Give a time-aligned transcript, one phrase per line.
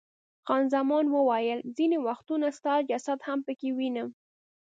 [0.45, 4.09] خان زمان وویل، ځیني وختونه ستا جسد هم پکې وینم.